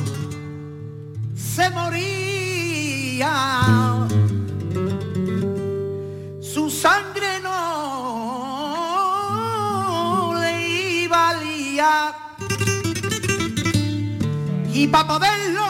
se 1.35 1.69
moría, 1.69 3.31
su 6.41 6.69
sangre 6.69 7.39
no 7.41 7.53
le 10.39 11.07
valía. 11.07 12.15
Y 14.73 14.87
para 14.87 15.07
poderlo 15.07 15.67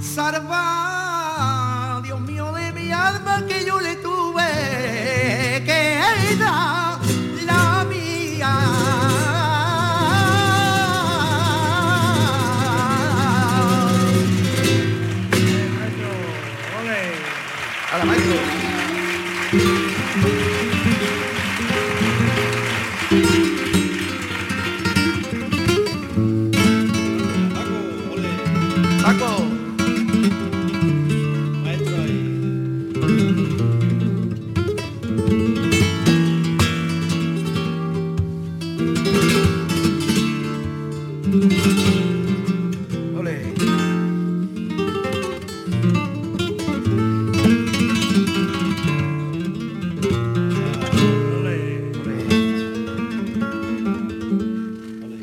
salvar, 0.00 0.79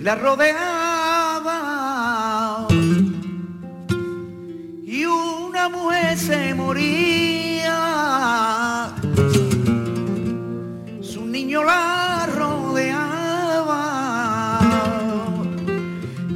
La 0.07 0.15
rodeaba. 0.15 1.57
Y 4.85 5.03
una 5.03 5.67
mujer 5.67 6.17
se 6.17 6.53
moría. 6.55 7.75
Su 11.01 11.25
niño 11.25 11.61
la 11.65 12.25
rodeaba. 12.33 13.81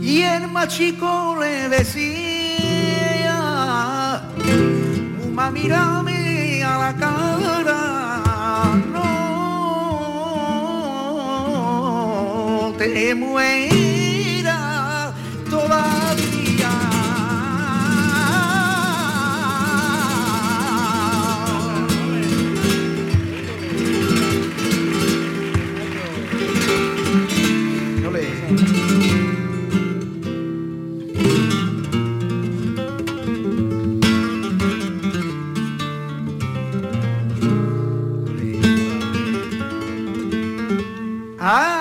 Y 0.02 0.22
el 0.24 0.50
más 0.50 0.68
chico 0.68 1.38
le 1.40 1.70
decía, 1.70 3.40
Muma, 5.18 5.50
mírame 5.50 6.62
a 6.62 6.78
la 6.78 6.94
cara, 6.98 8.01
te 12.90 13.14
muera 13.14 14.58
todavía. 15.50 16.72
Ah! 41.44 41.81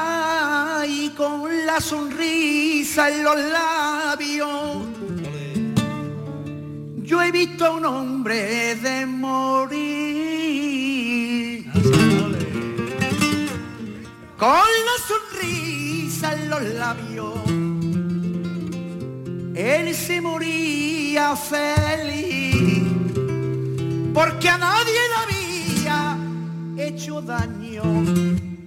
Toda 2.94 3.09
en 3.09 3.24
los 3.24 3.37
labios. 3.37 4.87
Yo 7.03 7.22
he 7.22 7.31
visto 7.31 7.66
a 7.66 7.70
un 7.70 7.85
hombre 7.85 8.74
de 8.76 9.07
morir 9.07 9.70
con 14.37 14.68
la 14.88 14.96
sonrisa 15.09 16.35
en 16.35 16.50
los 16.50 16.62
labios. 16.62 17.35
Él 19.55 19.94
se 19.94 20.20
moría 20.20 21.37
feliz 21.37 22.83
porque 24.14 24.48
a 24.48 24.59
nadie 24.59 25.00
le 25.11 25.16
había 25.22 26.18
hecho 26.79 27.20
daño 27.20 27.83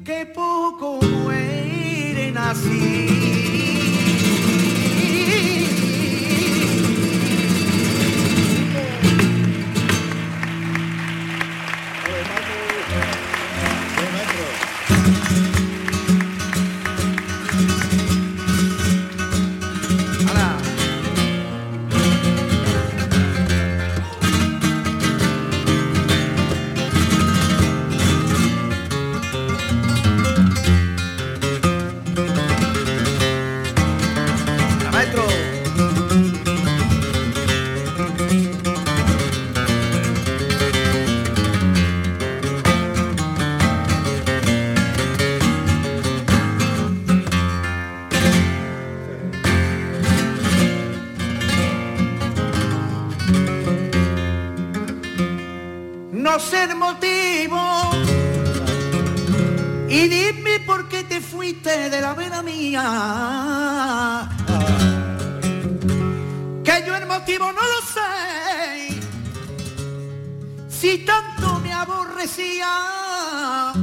que 0.04 0.26
poco 0.28 1.00
mueren 1.02 2.38
así. 2.38 3.23
De 61.62 62.02
la 62.02 62.14
vera 62.14 62.42
mía. 62.42 64.30
Que 66.64 66.84
yo 66.86 66.96
el 66.96 67.06
motivo 67.06 67.52
no 67.52 67.62
lo 67.62 67.82
sé. 67.94 68.02
Si 70.68 71.00
tanto 71.00 71.60
me 71.60 71.72
aborrecía, 71.72 73.74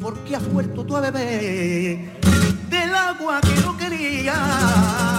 ¿por 0.00 0.18
qué 0.24 0.36
has 0.36 0.46
vuelto 0.52 0.84
tú 0.84 0.96
a 0.96 1.00
beber 1.00 2.20
del 2.68 2.94
agua 2.94 3.40
que 3.40 3.54
no 3.62 3.76
quería? 3.76 5.15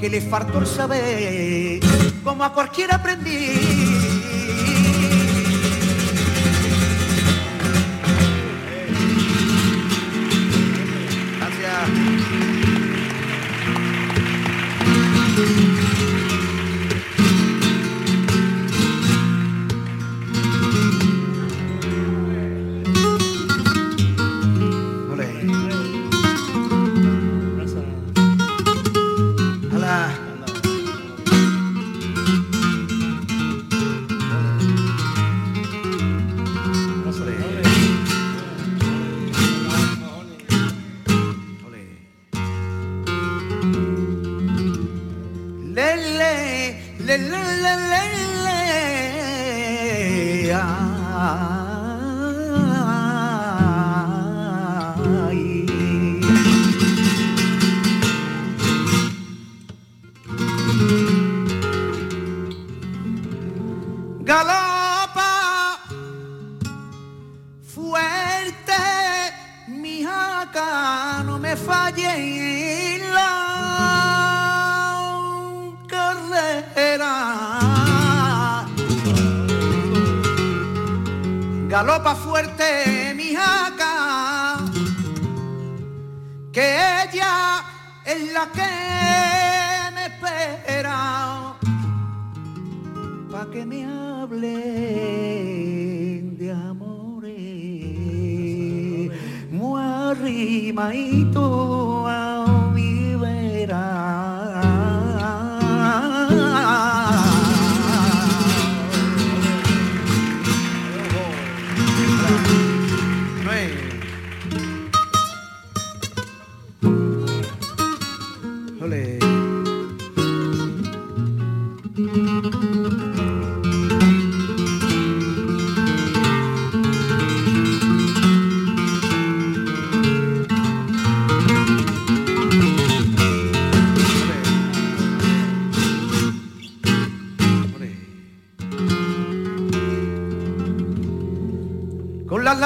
Porque 0.00 0.18
le 0.18 0.22
faltó 0.22 0.60
el 0.60 0.66
saber 0.66 1.78
como 2.24 2.42
a 2.42 2.54
cualquier 2.54 2.90
aprendiz. 2.90 4.89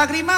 Lágrimas 0.04 0.33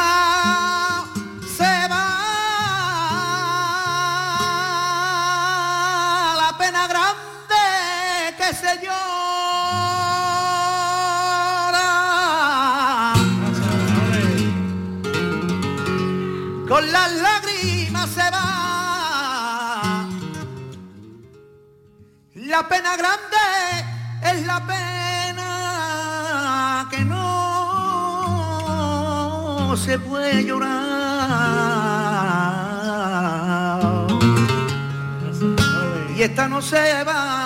se 36.66 37.04
va. 37.04 37.45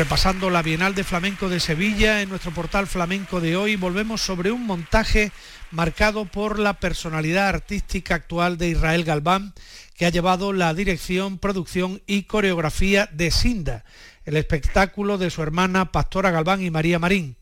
Repasando 0.00 0.48
la 0.48 0.62
Bienal 0.62 0.94
de 0.94 1.04
Flamenco 1.04 1.50
de 1.50 1.60
Sevilla 1.60 2.22
en 2.22 2.30
nuestro 2.30 2.52
portal 2.52 2.86
flamenco 2.86 3.38
de 3.38 3.54
hoy. 3.54 3.76
Volvemos 3.76 4.22
sobre 4.22 4.50
un 4.50 4.64
montaje 4.64 5.30
marcado 5.72 6.24
por 6.24 6.58
la 6.58 6.80
personalidad 6.80 7.48
artística 7.48 8.14
actual 8.14 8.56
de 8.56 8.70
Israel 8.70 9.04
Galván, 9.04 9.52
que 9.94 10.06
ha 10.06 10.08
llevado 10.08 10.54
la 10.54 10.72
dirección, 10.72 11.36
producción 11.36 12.00
y 12.06 12.22
coreografía 12.22 13.10
de 13.12 13.30
Sinda, 13.30 13.84
el 14.24 14.38
espectáculo 14.38 15.18
de 15.18 15.28
su 15.28 15.42
hermana 15.42 15.92
Pastora 15.92 16.30
Galván 16.30 16.62
y 16.62 16.70
María 16.70 16.98
Marín. 16.98 17.36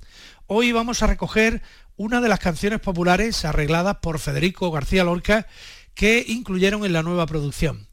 Hoy 0.49 0.73
vamos 0.73 1.01
a 1.05 1.07
recoger 1.07 1.63
una 1.97 2.21
de 2.21 2.29
las 2.29 2.41
canciones 2.41 2.81
populares 2.81 3.45
arregladas 3.45 3.99
por 3.99 4.19
Federico 4.19 4.73
García 4.73 5.05
Lorca 5.05 5.47
que 5.95 6.25
incluyeron 6.27 6.85
en 6.85 6.93
la 6.93 7.05
nueva 7.05 7.25
producción 7.27 7.88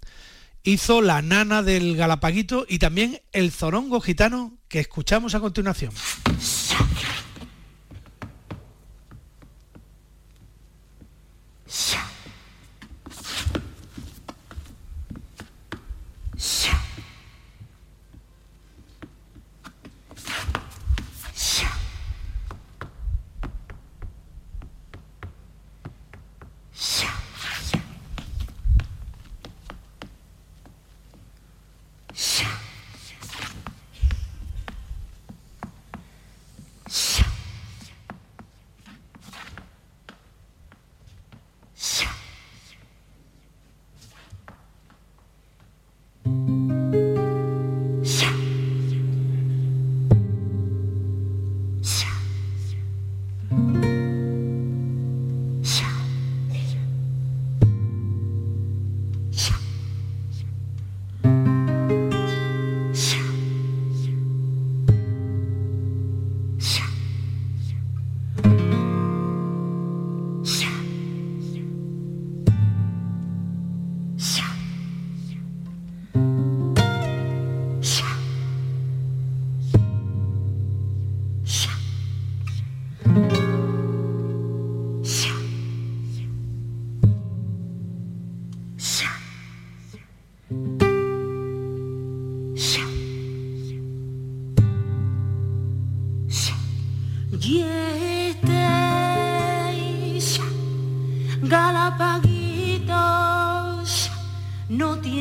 hizo 0.65 1.01
La 1.01 1.21
Nana 1.21 1.63
del 1.63 1.95
Galapaguito 1.95 2.65
y 2.67 2.79
también 2.79 3.21
El 3.31 3.51
Zorongo 3.51 4.01
Gitano 4.01 4.57
que 4.67 4.79
escuchamos 4.79 5.35
a 5.35 5.39
continuación. 5.39 5.91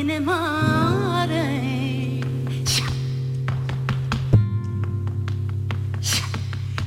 Tiene 0.05 0.19
mares. 0.21 1.33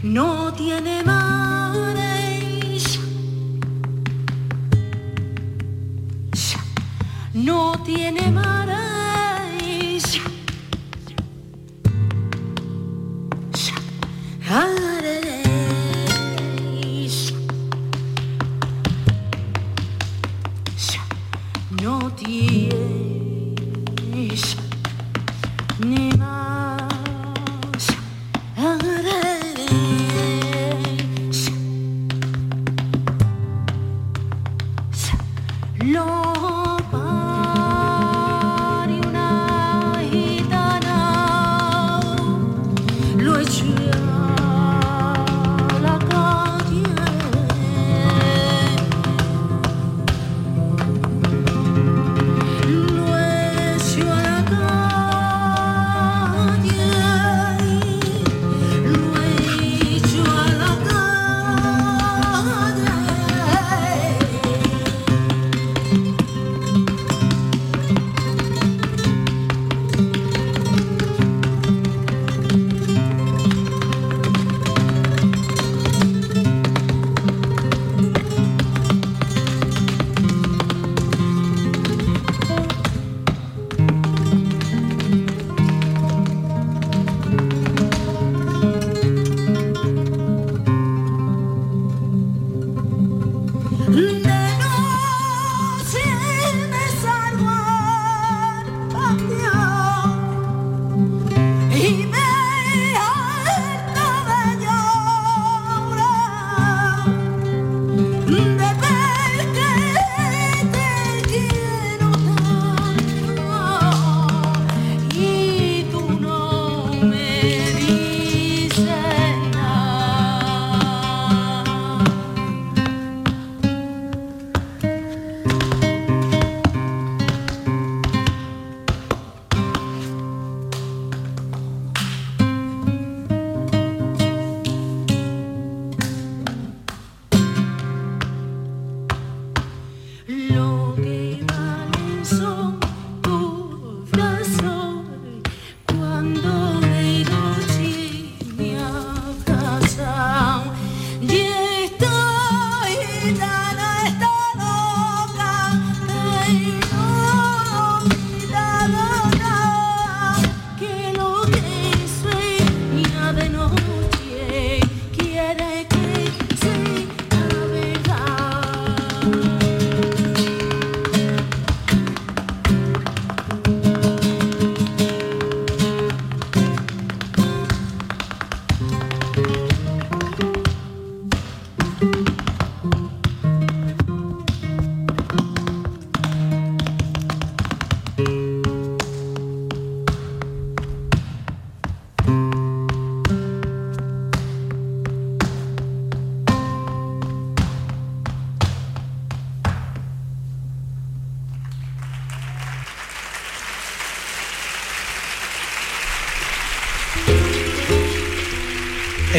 No 0.04 0.52
tiene 0.54 0.97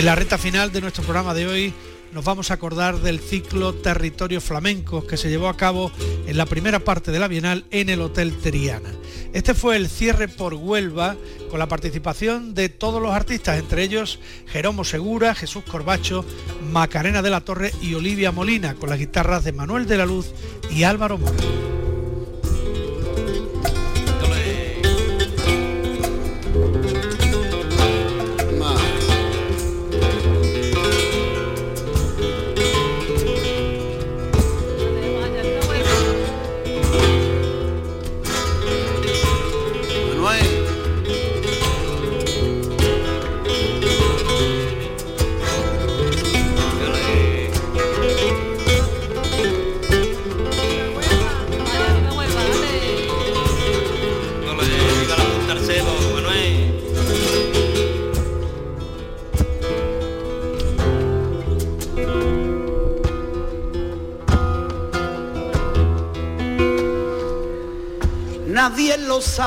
la 0.09 0.15
recta 0.15 0.39
final 0.39 0.71
de 0.71 0.81
nuestro 0.81 1.03
programa 1.03 1.35
de 1.35 1.45
hoy 1.45 1.73
nos 2.13 2.25
vamos 2.25 2.49
a 2.49 2.55
acordar 2.55 2.97
del 2.97 3.19
ciclo 3.19 3.75
Territorio 3.75 4.41
Flamenco 4.41 5.05
que 5.05 5.17
se 5.17 5.29
llevó 5.29 5.49
a 5.49 5.55
cabo 5.55 5.91
en 6.25 6.35
la 6.35 6.47
primera 6.47 6.79
parte 6.79 7.11
de 7.11 7.19
la 7.19 7.27
Bienal 7.27 7.65
en 7.69 7.89
el 7.89 8.01
Hotel 8.01 8.35
Triana. 8.35 8.89
Este 9.33 9.53
fue 9.53 9.75
el 9.75 9.87
cierre 9.87 10.27
por 10.27 10.55
Huelva 10.55 11.15
con 11.51 11.59
la 11.59 11.67
participación 11.67 12.55
de 12.55 12.69
todos 12.69 12.99
los 12.99 13.13
artistas, 13.13 13.59
entre 13.59 13.83
ellos 13.83 14.19
Jeromo 14.47 14.83
Segura, 14.83 15.35
Jesús 15.35 15.63
Corbacho, 15.63 16.25
Macarena 16.71 17.21
de 17.21 17.29
la 17.29 17.41
Torre 17.41 17.71
y 17.79 17.93
Olivia 17.93 18.31
Molina, 18.31 18.73
con 18.73 18.89
las 18.89 18.97
guitarras 18.97 19.43
de 19.43 19.51
Manuel 19.51 19.85
de 19.85 19.97
la 19.97 20.07
Luz 20.07 20.31
y 20.71 20.85
Álvaro 20.85 21.19
Mora. 21.19 21.78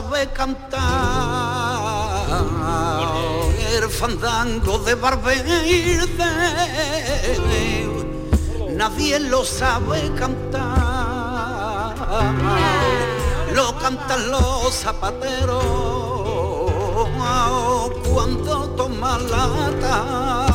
sabe 0.02 0.26
cantar 0.32 1.82
el 3.74 3.88
fandango 3.88 4.78
de 4.78 4.94
Barberde. 4.94 5.98
Nadie 8.70 9.20
lo 9.20 9.44
sabe 9.44 10.12
cantar, 10.14 11.94
lo 13.54 13.78
cantan 13.78 14.30
los 14.30 14.74
zapateros 14.74 15.64
cuando 18.12 18.68
toman 18.76 19.30
lata. 19.30 20.46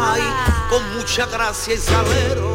Ay, 0.00 0.22
con 0.70 0.96
mucha 0.96 1.26
gracia 1.26 1.74
y 1.74 1.78
salero. 1.78 2.49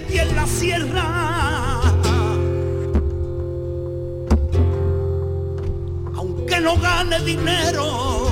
vivía 0.00 0.22
en 0.22 0.36
la 0.36 0.46
sierra. 0.46 1.80
Aunque 6.14 6.60
no 6.60 6.76
gane 6.78 7.20
dinero, 7.20 8.30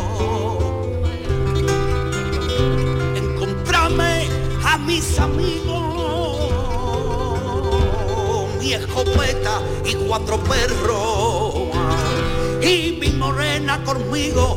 encontrame 3.15 4.29
a 4.65 4.79
mis 4.79 5.19
amigos, 5.19 6.39
mi 8.61 8.73
escopeta 8.73 9.61
y 9.85 9.95
cuatro 9.95 10.39
perros 10.39 11.55
y 12.63 12.99
mi 13.01 13.11
morena 13.11 13.83
conmigo. 13.85 14.57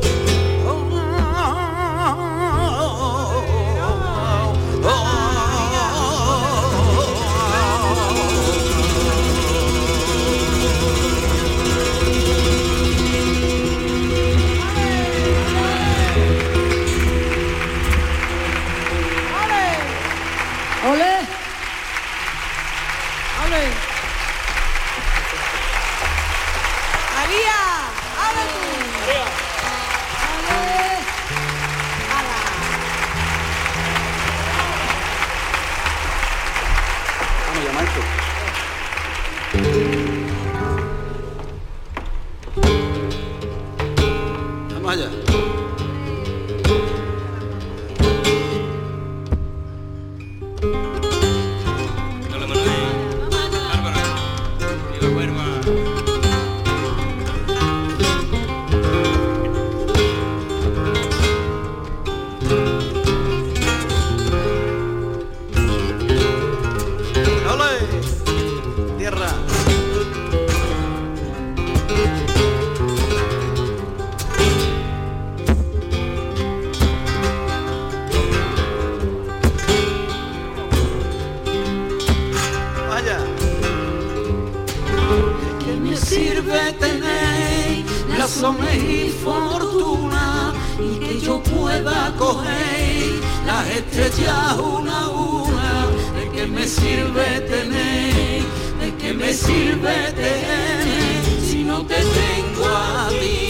Sirve 86.20 86.74
tener 86.74 87.86
razones 88.18 88.76
y 88.76 89.10
fortuna 89.24 90.54
y 90.78 91.00
que 91.00 91.20
yo 91.20 91.42
pueda 91.42 92.14
coger 92.18 93.22
las 93.46 93.66
estrellas 93.70 94.58
una 94.58 95.06
a 95.06 95.10
una? 95.10 95.88
¿De 96.18 96.30
qué 96.34 96.46
me 96.48 96.68
sirve 96.68 97.28
tener? 97.54 98.44
¿De 98.82 98.96
qué 99.00 99.14
me 99.14 99.34
sirve 99.34 99.96
tener 100.14 101.24
si 101.50 101.64
no 101.64 101.86
te 101.86 101.96
tengo 101.96 102.66
a 102.68 103.10
ti? 103.10 103.49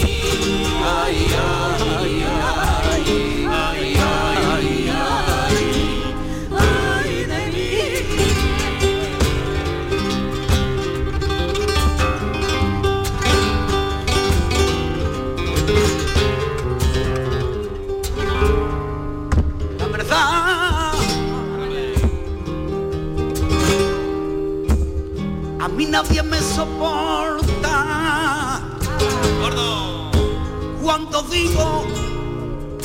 Digo 31.30 31.86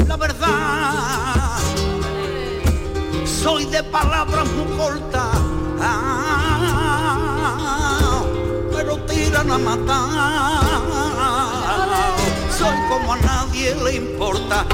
la 0.06 0.16
verdad, 0.16 1.58
soy 3.24 3.64
de 3.64 3.82
palabras 3.84 4.46
muy 4.48 4.76
cortas, 4.76 5.38
pero 8.70 8.96
tiran 9.06 9.50
a 9.50 9.58
matar. 9.58 10.64
Soy 12.56 12.76
como 12.88 13.14
a 13.14 13.16
nadie 13.16 13.74
le 13.82 13.96
importa. 13.96 14.66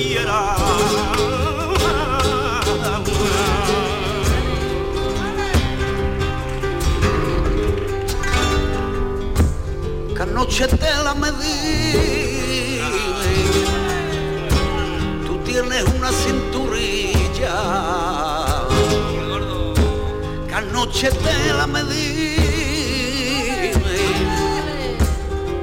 Cualquiera. 0.00 0.56
que 10.16 10.22
anoche 10.22 10.66
te 10.68 11.04
la 11.04 11.14
medí. 11.14 12.80
Tú 15.26 15.38
tienes 15.44 15.84
una 15.96 16.10
cinturilla. 16.12 17.56
Que 20.48 20.54
anoche 20.54 21.10
te 21.10 21.52
la 21.54 21.66
medí. 21.66 22.36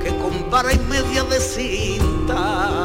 Que 0.02 0.10
con 0.22 0.50
vara 0.50 0.74
y 0.74 0.80
media 0.80 1.24
de 1.24 1.40
cinta. 1.40 2.77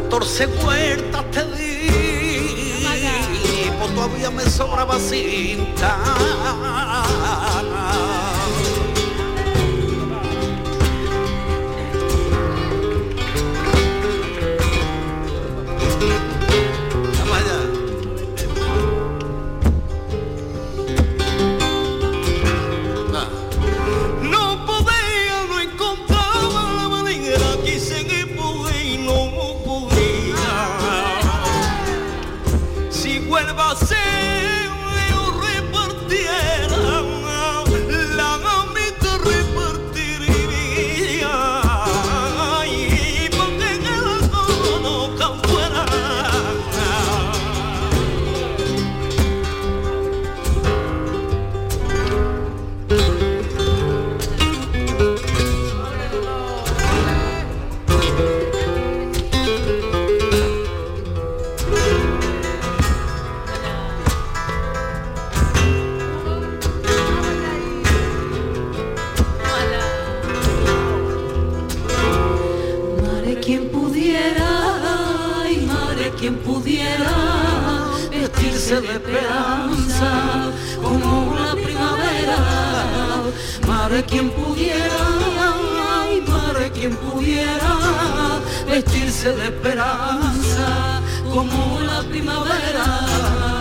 14 0.00 0.46
vueltas 0.62 1.24
te 1.30 1.42
di. 1.56 1.88
Pues 3.78 3.94
todavía 3.94 4.30
me 4.30 4.44
sobraba 4.44 4.98
cinta. 4.98 5.96
Como 80.88 81.30
una 81.32 81.52
primavera. 81.52 82.38
Madre 83.66 84.04
quien 84.04 84.30
pudiera, 84.30 85.02
ay 86.00 86.22
madre 86.22 86.70
quien 86.70 86.96
pudiera 86.96 87.72
vestirse 88.66 89.32
de 89.32 89.44
esperanza 89.46 91.00
como 91.32 91.76
una 91.76 92.02
primavera. 92.02 93.55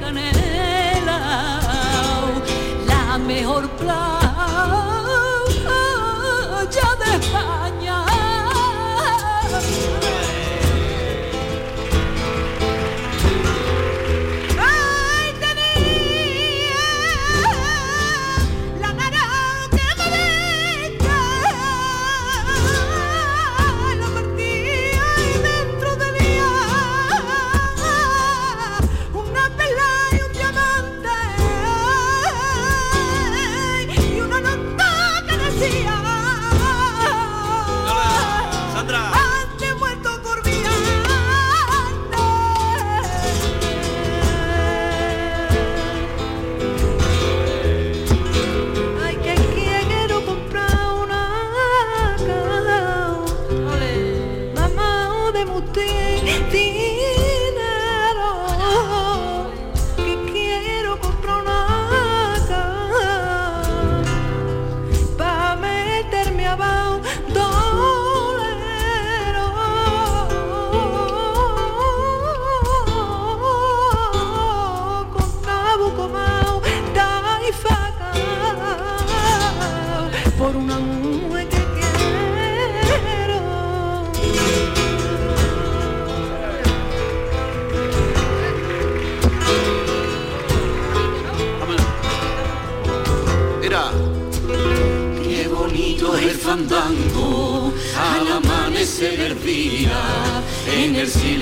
canela, 0.00 1.60
la 2.86 3.18
mejor 3.18 3.68
plata. 3.70 4.27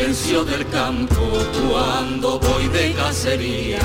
En 0.06 0.10
el 0.10 0.16
silencio 0.18 0.44
del 0.44 0.68
campo 0.68 1.20
cuando 1.68 2.38
voy 2.38 2.68
de 2.68 2.92
cacería 2.92 3.80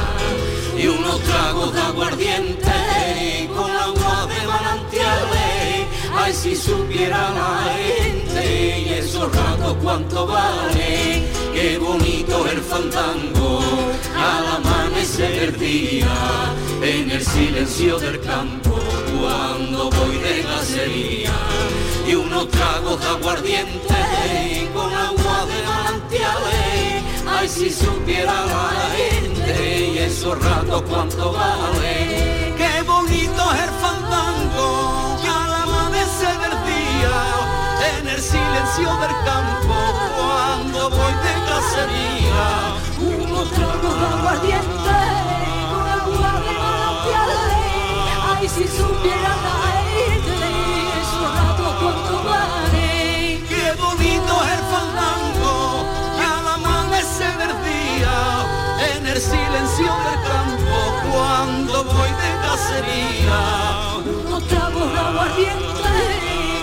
y 0.78 0.86
unos 0.86 1.20
tragos 1.22 1.74
de 1.74 1.82
aguardiente 1.82 2.72
y 3.44 3.48
con 3.48 3.72
agua 3.72 4.28
de 4.28 4.48
manantiales. 4.48 5.88
Ay, 6.16 6.32
si 6.32 6.56
supiera 6.56 7.32
la 7.32 7.74
gente 7.74 8.82
y 8.82 8.94
esos 9.00 9.36
ratos 9.36 9.78
cuánto 9.82 10.28
vale, 10.28 11.24
qué 11.56 11.80
bonito 11.80 12.46
el 12.48 12.62
fandango 12.62 13.60
al 14.16 14.46
amanecer 14.58 15.58
día 15.58 16.14
en 16.84 17.10
el 17.10 17.26
silencio 17.26 17.98
del 17.98 18.22
campo 18.22 18.78
cuando 19.20 19.90
voy 19.90 20.18
de 20.18 20.44
cacería 20.44 21.34
y 22.08 22.14
unos 22.14 22.48
tragos 22.50 23.00
de 23.00 23.08
aguardiente 23.08 24.71
Ay, 27.42 27.50
si 27.50 27.72
supiera 27.72 28.46
la 28.46 28.70
gente 28.96 29.90
y 29.94 29.98
esos 29.98 30.38
ratos 30.44 30.84
cuánto 30.84 31.34
vale. 31.34 32.54
Qué 32.56 32.84
bonito 32.84 33.42
es 33.54 33.62
el 33.64 33.70
fandango 33.82 35.18
al 35.26 35.54
amanecer 35.64 36.38
del 36.38 36.56
día, 36.70 37.16
en 37.98 38.08
el 38.10 38.22
silencio 38.22 38.90
del 39.02 39.16
campo, 39.26 39.76
cuando 40.18 40.90
voy 40.92 41.14
de 41.26 41.34
cacería. 41.50 42.46
Unos 43.00 43.50
tragos 43.54 43.96
de 44.00 44.06
aguardiente, 44.06 44.98
una 45.80 45.98
guardia 46.06 47.22
de 47.26 47.42
Ay, 48.38 48.48
si 48.50 48.68
supiera 48.68 49.21
el 59.14 59.20
silencio 59.20 59.92
del 60.08 60.20
campo 60.24 60.78
cuando 61.12 61.84
voy 61.84 62.12
de 62.22 62.32
cacería. 62.48 63.40
Unos 64.26 64.48
tragos 64.48 64.94
de 64.94 65.00
aguardiente 65.00 65.94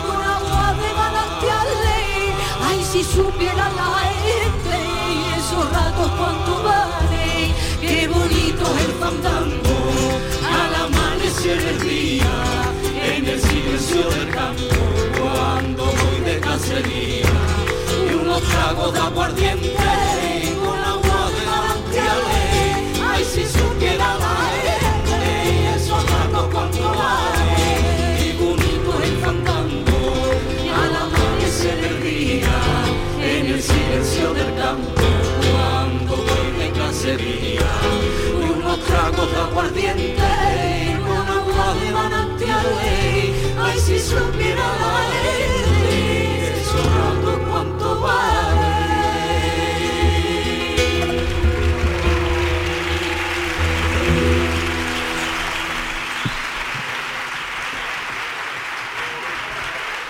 con 0.06 0.22
agua 0.22 0.74
de 0.80 0.88
manantiales. 1.02 2.34
Ay, 2.66 2.82
si 2.90 3.04
supiera 3.04 3.68
la 3.80 3.90
gente 4.24 4.76
esos 5.36 5.70
ratos 5.72 6.10
cuánto 6.18 6.62
vale. 6.62 7.54
Qué 7.82 8.08
bonito 8.08 8.64
es 8.78 8.84
el 8.86 8.92
fandango 9.02 9.78
al 10.56 10.74
amanecer 10.86 11.58
el 11.58 11.80
día 11.82 12.32
en 13.14 13.26
el 13.26 13.40
silencio 13.42 14.08
del 14.08 14.30
campo 14.30 14.74
cuando 15.20 15.84
voy 15.84 16.20
de 16.24 16.40
cacería 16.40 17.26
y 18.10 18.14
unos 18.14 18.42
tragos 18.42 18.94
de 18.94 19.00
aguardiente 19.00 20.47
si 23.38 23.58
supiera 23.58 24.16
la 24.18 24.36
gente 24.62 25.20
y 25.52 25.66
esos 25.76 26.02
ratos 26.10 26.48
cuánto 26.52 26.82
vale 26.82 28.26
y 28.26 28.32
bonito 28.36 28.90
el 29.02 29.16
fandango 29.18 30.02
al 30.80 30.96
amanecer 30.96 31.78
el 31.84 32.02
día 32.02 32.56
en 33.22 33.46
el 33.46 33.62
silencio 33.62 34.34
del 34.34 34.54
campo 34.56 35.02
cuando 35.52 36.16
de 36.58 36.70
cacería 36.72 37.70
unos 38.56 38.80
tragos 38.84 39.30
de 39.30 39.38
aguardiente 39.38 40.98
con 41.06 41.28
agua 41.38 41.74
de 41.80 41.90
manantiales 41.92 43.54
ay 43.60 43.78
si 43.78 43.98
supiera 44.00 44.66
la 44.82 44.96
gente 45.12 46.60
esos 46.60 46.86
ratos 46.96 47.38
cuánto 47.48 48.00
vale 48.00 48.37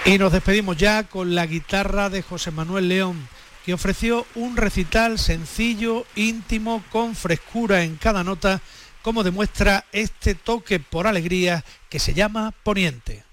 Y 0.08 0.16
nos 0.16 0.32
despedimos 0.32 0.78
ya 0.78 1.02
con 1.02 1.34
la 1.34 1.44
guitarra 1.44 2.08
de 2.08 2.22
José 2.22 2.50
Manuel 2.50 2.88
León, 2.88 3.28
que 3.66 3.74
ofreció 3.74 4.24
un 4.36 4.56
recital 4.56 5.18
sencillo, 5.18 6.06
íntimo, 6.16 6.82
con 6.90 7.14
frescura 7.14 7.82
en 7.82 7.96
cada 7.96 8.24
nota, 8.24 8.62
como 9.02 9.22
demuestra 9.22 9.84
este 9.92 10.34
toque 10.34 10.80
por 10.80 11.06
alegría 11.06 11.62
que 11.90 11.98
se 11.98 12.14
llama 12.14 12.54
Poniente. 12.62 13.27